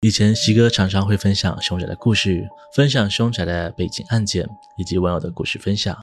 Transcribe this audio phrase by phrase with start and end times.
[0.00, 5.98] 以前西哥常常会分享凶宅的故事，分享凶宅的背景案件以及网友的故事分享。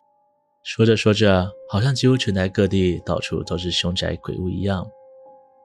[0.66, 4.86] 说着说着，好像几乎全台各地到处都是凶宅鬼屋一样，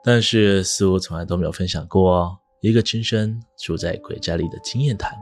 [0.04, 5.12] 但是似乎从来都没有分享过一个亲身住在鬼宅里的经验谈。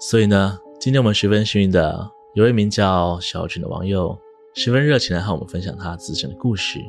[0.00, 4.18] 所以呢，今天我们十分幸运的有位名叫小俊的网友，
[4.54, 6.80] 十分热情的和我们分享他自身的故事。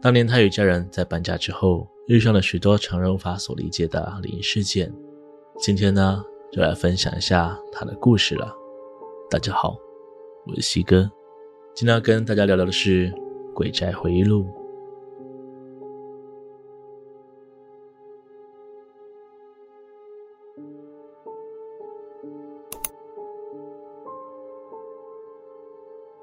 [0.00, 4.92] 当年他与家人在搬家之后，遇上了许多常人无法所理解的灵异事件。
[5.58, 8.52] 今天呢，就来分享一下他的故事了。
[9.30, 9.76] 大家好，
[10.44, 11.08] 我是西哥，
[11.76, 13.08] 今天要跟大家聊聊的是
[13.54, 14.44] 《鬼宅回忆录》。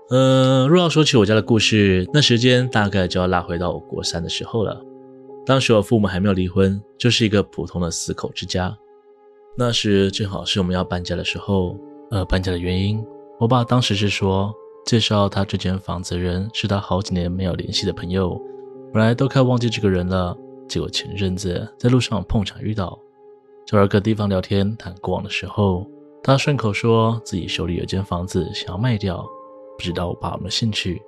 [0.09, 4.83] 呃，若要说起我家的故事，那时间大概就要拉回到我国三的时候了。
[5.49, 8.77] 当时我父母还没有离婚，就是一个普通的四口之家。
[9.57, 11.75] 那时正好是我们要搬家的时候。
[12.11, 13.03] 呃，搬家的原因，
[13.39, 14.53] 我爸当时是说，
[14.85, 18.39] 介绍他这间房子的人是他好几年没有联系的朋友，
[18.93, 20.37] 本来都快忘记这个人了。
[20.67, 22.99] 结果前阵子在路上碰巧遇到，
[23.65, 25.83] 找了个地方聊天谈过往的时候，
[26.23, 29.27] 他顺口说自己手里有间房子想要卖掉。
[29.77, 31.01] 不知道我爸有没有兴趣？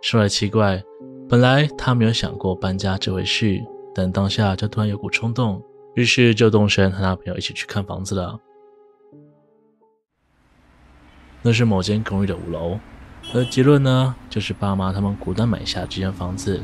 [0.00, 0.82] 说来奇怪，
[1.30, 3.62] 本来他没有想过搬家这回事，
[3.94, 5.62] 但当下就突然有股冲动，
[5.94, 8.36] 于是就动身和他朋友一起去看房子了。
[11.40, 12.80] 那是某间公寓的五楼，
[13.32, 16.60] 而结论呢，就是爸妈他们果断买下这间房子。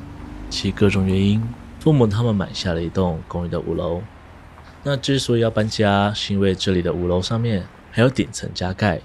[0.50, 1.40] 其各种原因，
[1.78, 4.02] 父母他们买下了一栋公寓的五楼。
[4.82, 9.00] 那之所以要搬家，是因为这里的五楼上面还有顶层加盖。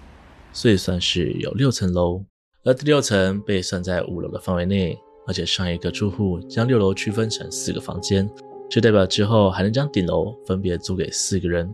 [0.51, 2.25] 所以算是有六层楼，
[2.63, 4.97] 而第六层被算在五楼的范围内，
[5.31, 8.29] 而且上一个住户将六楼区分成四个房间，
[8.69, 11.73] 这代表之后还能将顶楼分别租给四个人。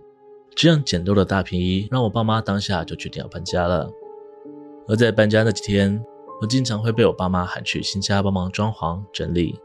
[0.53, 3.89] 这样简陋的大便宜，让我爸妈当下就决定要搬家了。
[4.87, 5.99] 而在搬家那几天，
[6.39, 9.59] 我经常会被我爸妈喊去新家帮忙装潢整理。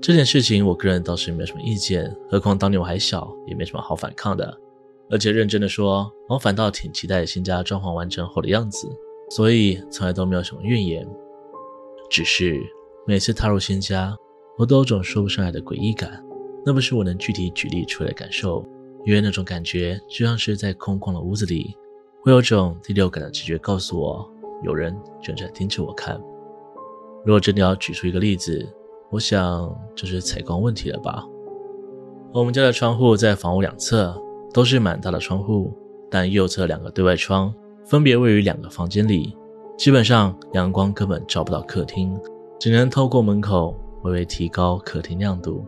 [0.00, 4.58] 这件事情，我个人倒是没有什么意见，何况当年我还小，也没什么好反抗的。
[5.10, 8.88] 而且认真的说，我反倒挺期待新家装潢完成后的样子，
[9.28, 11.06] 所以从来都没有什么怨言。
[12.10, 12.60] 只是
[13.06, 14.16] 每次踏入新家，
[14.56, 16.22] 我都有种说不上来的诡异感，
[16.64, 18.64] 那不是我能具体举例出来的感受，
[19.04, 21.76] 因为那种感觉就像是在空旷的屋子里，
[22.22, 24.30] 会有种第六感的直觉告诉我，
[24.62, 26.20] 有人正在盯着我看。
[27.24, 28.66] 如果真的要举出一个例子，
[29.10, 31.24] 我想就是采光问题了吧。
[32.32, 34.20] 我们家的窗户在房屋两侧。
[34.54, 35.72] 都是蛮大的窗户，
[36.10, 37.50] 但右侧两个对外窗
[37.86, 39.34] 分别位于两个房间里，
[39.78, 42.14] 基本上阳光根本照不到客厅，
[42.62, 45.66] 只能透过门口微微提高客厅亮度。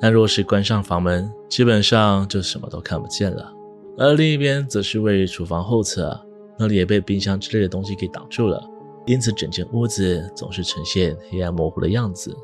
[0.00, 3.52] 但若是关上房门，基本上就什么都看不见了。
[3.98, 6.18] 而另一边则是位于厨房后侧，
[6.58, 8.66] 那里也被冰箱之类的东西给挡住了，
[9.04, 12.34] 因此整间屋子总是呈现黑暗模糊的样子。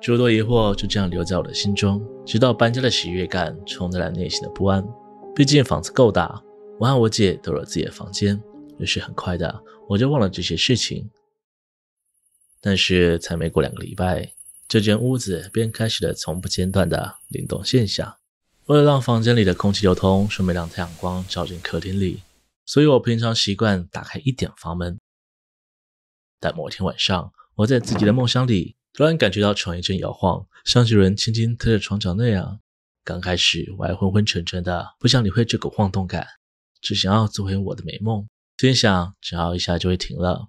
[0.00, 4.82] 诸多疑惑就这样留在我的心中，直到搬家的喜悦感冲淡了内心的不安。
[5.34, 6.42] 毕竟房子够大，
[6.80, 8.42] 我和我姐都有自己的房间，
[8.78, 9.54] 于是很快的
[9.86, 11.06] 我就忘了这些事情。
[12.60, 14.32] 但是才没过两个礼拜，
[14.66, 18.16] 这间屋子便开始了从不间断的灵动现象。
[18.66, 22.22] 为了让房间里的空气流通，顺便让太阳光照进客厅里，
[22.66, 24.98] 所以我平常习惯打开一点房门。
[26.40, 28.76] 但某天晚上，我在自己的梦乡里。
[28.94, 32.58] 突然感觉到床一阵摇晃，像是有人轻轻推着床脚那样。
[33.04, 36.26] 刚开始我还昏昏沉沉的，不想理会这股晃动感，
[36.80, 38.26] 只想要做回我的美梦，
[38.56, 40.48] 心想只要一下就会停了。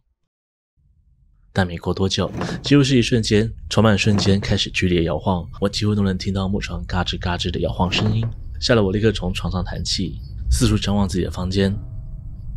[1.60, 2.32] 但没过多久，
[2.64, 8.26] 几乎是一瞬间，床板瞬间开始剧烈摇晃，我几乎都能听到木床嘎吱嘎吱的摇晃声音，
[8.62, 11.76] 吓得我立刻从床上弹起，四处张望自己的房间。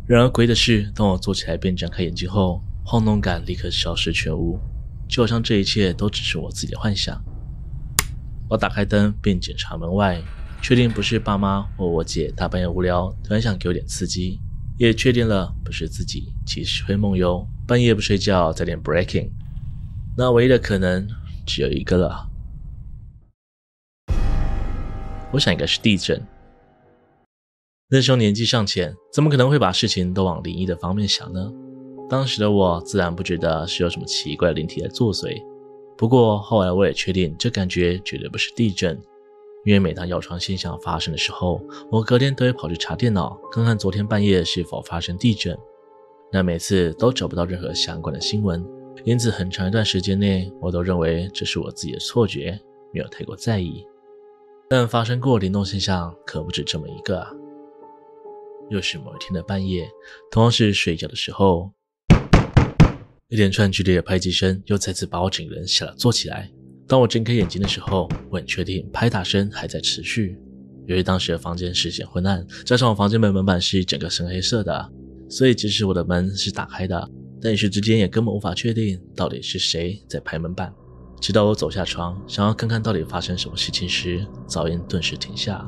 [0.07, 4.57] 然而诡异的是，当我坐起来并睁开眼睛后，晃动感立刻消失全无。
[5.09, 7.21] 就好像这一切都只是我自己的幻想。
[8.49, 10.21] 我打开灯并检查门外，
[10.61, 14.39] 确定不是爸妈或我姐大半夜无聊突然想给我点刺激，
[14.77, 19.29] 也确定了不是自己其实会梦游，半夜不睡觉在练 breaking。
[20.17, 21.07] 那唯一的可能
[21.45, 22.29] 只有一个了。
[25.31, 26.21] 我想应该是地震。
[27.89, 31.51] 那时候年纪尚浅，怎么可能会把事情都往灵异的方面想呢？
[32.09, 35.41] 当时的我自然不觉得是有什么奇怪的灵体在作祟，
[35.97, 38.99] 不过后来我也确定这感觉绝对不是地震，
[39.65, 45.57] 因为每当摇床现象发生的时候，我隔天都会跑去查电脑，看看昨天半夜是否发生地震，
[46.31, 48.65] 但每次都找不到任何相关的新闻，
[49.05, 52.59] 因此很长一段时间内我都认为这是我自己的错觉，
[52.93, 53.85] 没有太过在意。
[54.69, 57.31] 但发生过灵动现象可不止这么一个啊。
[58.69, 59.89] 又是某一天的半夜，
[60.31, 61.71] 同样是睡觉的时候，
[63.29, 66.51] 一连串剧烈的拍击声又再次把我整个人吓得坐起来。
[66.87, 70.37] 当我睁开眼睛的时候，我很确定拍打声还在持续。
[70.85, 74.91] 由于当时的房间视线昏暗，加上我房间门门板是一整个深黑色的，
[75.29, 77.09] 所以即使我的门是打开的，
[77.41, 80.73] 但一时之间也根本无法确定到底是谁在拍门板。
[81.21, 85.65] 直到我走下床，想要看看到底发生什么事情时，噪音顿时停下。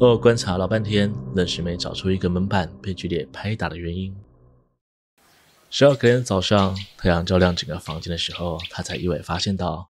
[0.00, 4.12] 而我观察老半天，愣是没找出一个门板被剧烈拍打的原因。
[5.70, 9.88] 直到隔天早上，太阳照亮整个房间的时候，他才意外发现到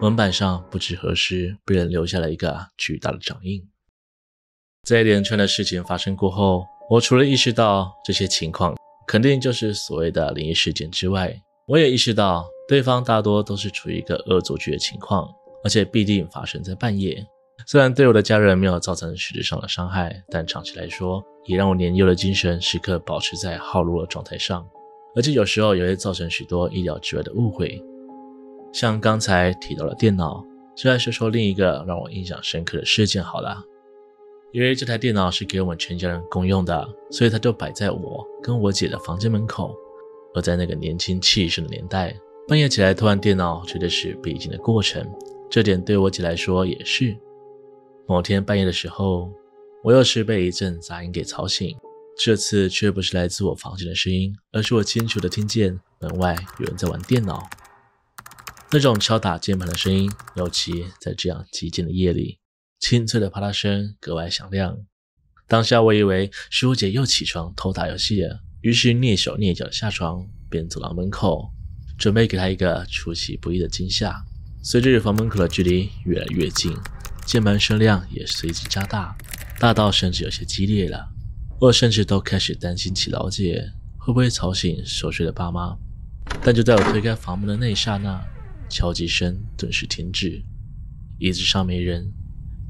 [0.00, 3.68] 门板上不知何时被人留下了一个巨大的掌印。
[4.86, 8.76] 在一连串的事情发生过后，我除了意识到这些情况
[9.08, 11.36] 肯定就是所谓的灵异事件之外，
[11.66, 15.28] 我也意识到，对方大多都是处于一个恶作剧的情况，
[15.64, 17.26] 而且必定发生在半夜。
[17.66, 24.64] 虽然对我的家人没有造成实质上的伤害，但长期来说，也让我年幼的精神时刻保持在耗弱的状态上，
[25.16, 27.82] 而且有时候也会造成许多意料之外的误会。
[28.72, 30.44] 像刚才提到的电脑，
[30.76, 33.62] 就来说说另一个让我印象深刻的事件好了。
[34.52, 39.74] 因为这台电脑是给我们全家人共用的，所以它就摆在我跟我姐的房间门口。
[40.34, 42.14] 而在那个年轻气盛的年代，
[42.46, 45.06] 半夜起来偷玩电脑绝对是必经的过程。
[45.50, 47.16] 这点对我姐来说也是。
[48.06, 49.30] 某天半夜的时候，
[49.82, 51.76] 我又是被一阵杂音给吵醒，
[52.16, 57.42] 这次却不是来自我房间的声音，而是我清楚的听见门外有人在玩电脑。
[58.70, 62.38] 那种敲打键盘的声音，尤其在这样寂静的夜里，
[62.78, 64.76] 清脆的啪嗒声格外响亮。
[65.46, 68.40] 当下我以为是我姐又起床偷打游戏了。
[68.60, 71.50] 于是蹑手蹑脚下床，便走到门口，
[71.96, 74.22] 准备给她一个出其不意的惊吓。
[74.62, 76.76] 随着与房门口的距离越来越近，
[77.24, 79.16] 键盘声量也随之加大，
[79.58, 81.08] 大到甚至有些激烈了。
[81.58, 85.74] 我甚至都开始担心起老姐会不会吵醒熟睡的爸妈。
[86.42, 88.22] 但就在我推开房门的那一刹那，
[88.68, 90.42] 敲击声顿时停止，
[91.18, 92.12] 椅子上没人，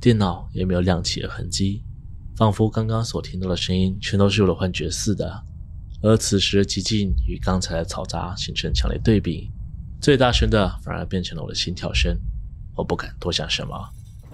[0.00, 1.82] 电脑也没有亮起的痕迹，
[2.36, 5.44] 仿佛刚刚所听到的声音全都是我的幻觉似的。
[6.00, 9.50] 而此时的寂静与刚才的嘈杂形成强烈对比，
[10.00, 12.16] 最大声的反而变成了我的心跳声。
[12.76, 13.74] 我不敢多想什么，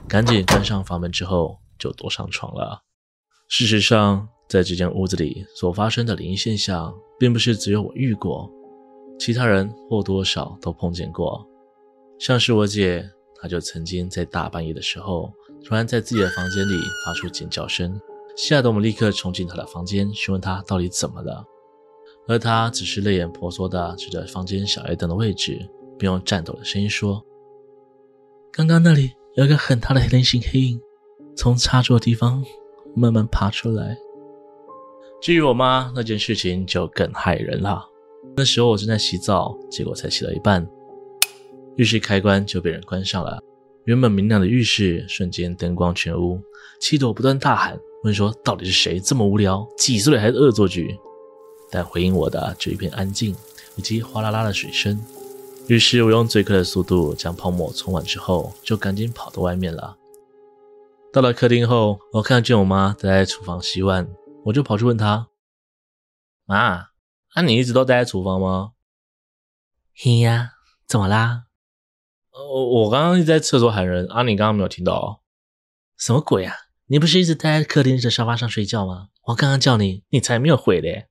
[0.06, 2.82] 赶紧关上房门之后就躲上床了。
[3.48, 8.50] 事实上，在这间屋子里所发生的灵异现象，并不是只有我遇过，
[9.18, 11.46] 其他人或多少都碰见过。
[12.18, 15.32] 像是我姐，她就曾经在大半夜的时候，
[15.64, 18.00] 突然在自己的房间里发出尖叫声，
[18.36, 21.44] 吓得我们立刻冲进她的房间，询问她到底怎么了。
[22.26, 25.58] 而他只是泪眼婆娑地指着房间小夜灯的位置，
[25.98, 27.22] 并用颤抖的声音说
[28.50, 30.80] ：“刚刚那里有一个很大的人形黑影，
[31.36, 32.42] 从插座地方
[32.96, 33.98] 慢慢爬出来。”
[35.20, 37.84] 至于我妈那件事情就更骇人了。
[38.36, 40.66] 那时候我正在洗澡，结果才洗了一半，
[41.76, 43.42] 浴室开关就被人关上了。
[43.84, 46.40] 原本明亮的浴室瞬间灯光全无，
[46.80, 49.66] 七朵不断大喊，问说：“到底是谁这么无聊？
[49.76, 50.98] 几岁了还是恶作剧？”
[51.70, 53.34] 但回应我的只一片安静，
[53.76, 54.98] 以及哗啦啦的水声。
[55.66, 59.96] 于是我用最快的速度将泡沫冲完之后，就赶紧跑到外面了。
[61.12, 64.08] 到了客厅后，我看见我妈待在厨房洗碗，
[64.44, 65.28] 我就跑去问她
[66.46, 66.88] ：“妈，
[67.34, 68.72] 啊你一直都待在厨房吗
[69.96, 70.52] ？”“嘿呀，
[70.86, 71.44] 怎么啦
[72.34, 75.22] ？”“我我刚刚一直在厕所喊人，啊你刚刚没有听到
[75.96, 76.52] ？”“什么鬼啊？
[76.86, 79.08] 你不是一直待在客厅的沙发上睡觉吗？
[79.28, 81.06] 我刚刚叫你，你才没有回嘞。”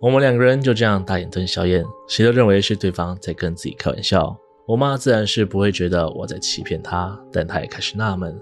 [0.00, 4.36] 我们两个人就这样大眼瞪小眼，谁都认为是对方在跟自己开玩笑。
[4.66, 8.38] 我妈自然是不会觉得我在欺骗她，但她也开始纳闷：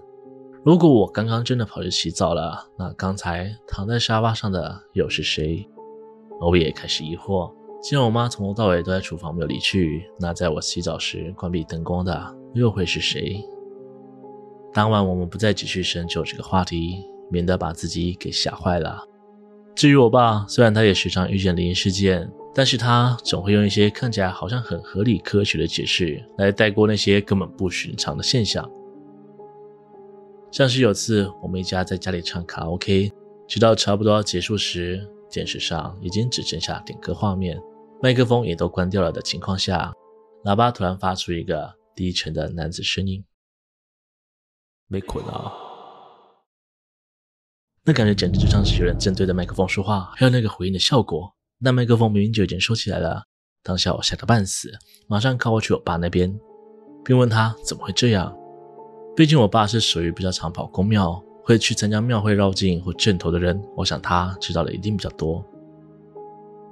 [0.64, 5.68] 如果我刚刚真的跑去洗澡了，那刚才躺在沙发上的又是谁？
[6.40, 7.52] 我也开始疑惑：
[7.84, 13.44] 既然我妈从头到尾都在厨房没有离去，那在我洗澡时关闭灯光的又会是谁？
[14.72, 19.06] 当晚我们不再继续深究这个话题，免得把自己给吓坏了。
[19.74, 28.66] 至于我爸，虽然他也时常遇见灵异事件，但是他总会用一些看起来好像很合理科学的解释来带过那些根本不寻常的现象。
[30.50, 33.12] 像是有次我们一家在家里唱卡拉 OK，
[33.46, 37.60] 直到差不多要结束时，电视上已经只剩下点歌画面，
[38.02, 39.92] 麦克风也都关掉了的情况下，
[40.44, 43.24] 喇叭突然发出一个低沉的男子声音
[44.88, 45.52] ：“没困啊。”
[47.86, 51.34] 那感觉简直就像是有人正对着麦克风说话，还有那个回应的效果。
[51.58, 53.24] 那麦克风明明就已经收起来了。
[53.62, 54.72] 当下我吓得半死，
[55.08, 56.38] 马上靠过去我爸那边。
[57.04, 58.34] 并问他怎么会这样。
[59.14, 65.44] 毕竟我爸是属于比较常跑公庙，会去参加庙会绕境或镇头的人，我想他知道的一定比较多。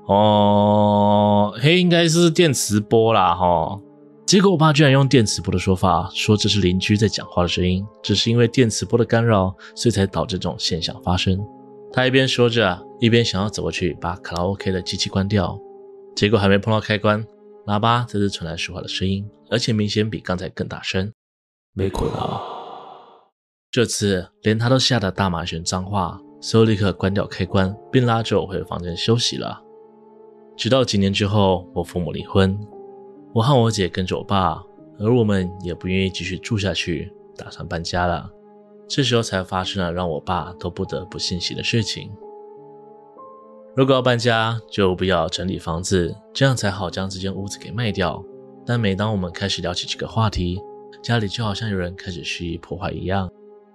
[0.06, 3.80] 哦，嘿，应该是电磁波啦，哈。
[4.26, 11.38] 结果我爸居然用电磁波的说法，说这是邻居在讲话的声音，只是因为电磁波的干扰，所以才导致这种现象发生。
[11.92, 15.59] 他一边说着，一边想要走过去把卡拉 OK 的机器关掉，
[16.16, 17.23] 结果还没碰到开关，
[17.66, 21.12] 喇叭再次传来说话的声音，而且明显比刚才更大声。
[21.75, 22.40] 没困啊！
[23.71, 29.62] 这次连他都吓得大骂一声脏话，所以立刻关掉开关，并拉着我回房间休息了。
[30.56, 32.59] 直到几年之后，我父母离婚。
[33.32, 34.62] 我和我姐跟着我爸，
[34.99, 38.30] 而我们也不愿意继续住下去，打算搬家了。
[38.87, 42.11] 这时候才发生了让我爸都不得不信邪的事情。
[43.75, 48.23] 如果要搬家，就不要整理房子，这样才好将这间屋子给卖掉。
[48.66, 50.61] 但每当我们开始聊起这个话题，
[51.02, 53.30] 家里就好像有人开始蓄意破坏一样。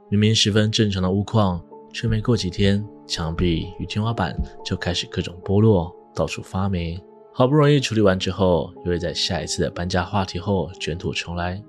[0.09, 1.59] 明明十分正常的屋况，
[1.91, 6.99] 却没过几天，墙壁与天花板就开始各种剥落，到处发霉。
[7.31, 11.63] 好不容易处理完之后，又会在下一次的搬家话题后卷土重来。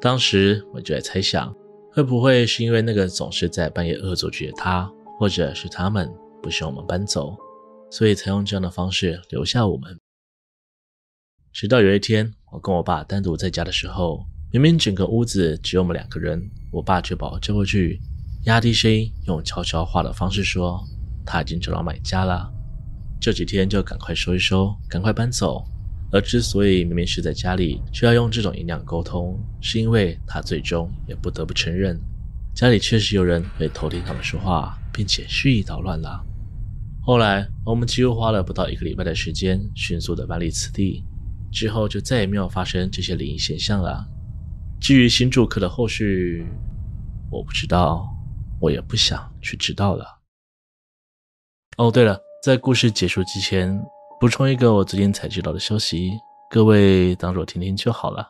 [0.00, 1.52] 当时我就在猜想，
[1.90, 6.08] 会不会是因为那个总是在半夜恶作剧的他，或者是他们
[6.40, 7.36] 不希望我们搬走，
[7.90, 9.98] 所以才用这样的方式留下我们。
[11.52, 18.00] 直到有一天，我跟我爸单独在家的时候，明明整个屋子只有我们两个人，我爸却把我叫过去，
[18.44, 20.80] 压低声音用悄悄话的方式说，
[21.26, 22.48] 他已经找到买家了。
[23.22, 25.64] 这几天就赶快收一收，赶快搬走。
[26.10, 31.96] 而之所以明明是在家里，却要用这种音量沟通，是因为他最终也不得不承认，
[32.52, 36.20] 家里确实有人会偷听他们说话，并且蓄意捣乱了。
[37.00, 41.04] 后来我们几乎花了不到一个礼拜的时间，迅速的搬离此地，
[41.52, 44.04] 之后就再也没有发生这些灵异现象了。
[44.80, 46.44] 至于新住客的后续，
[47.30, 48.04] 我不知道，
[48.60, 50.04] 我也不想去知道了。
[51.76, 52.20] 哦，对了。
[52.42, 53.80] 在故事结束之前，
[54.18, 56.10] 补充一个我最近才知道的消息，
[56.50, 58.28] 各位当做听听就好了。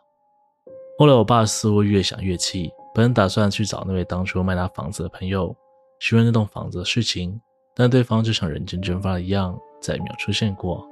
[0.98, 5.56] 后来我爸似乎越想越气，本打算去找那位当初卖他房子的朋友，
[5.98, 7.40] 询问那栋房子的事情，
[7.74, 10.86] 但对方就像人间蒸发一样，再也没有出现过。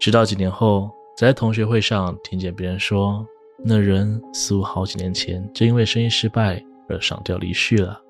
[0.00, 3.24] 直到几年后，在同学会上听见别人说，
[3.64, 8.02] 那人似乎好几年前就因为生意失败而上吊离世了。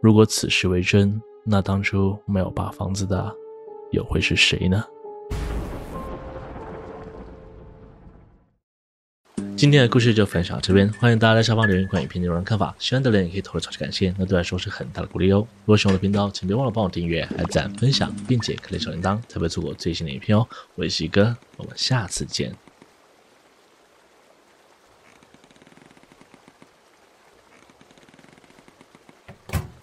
[0.00, 3.30] 如果此事为真，那当初没有把房子的，
[3.90, 4.82] 又会是谁呢？
[9.54, 15.46] 今天的故事就分享到这边，欢迎大家在下方留言关于影片内容的看法，喜欢的人也可以投个超级感谢，那对我来说是很大的鼓励哦。
[15.64, 20.48] 如果喜欢我的频道，请别忘了帮我订阅、按赞、分享，并且开启小铃铛，才不会错过最新的影片哦。
[20.74, 22.54] 我是西哥，我们下次见。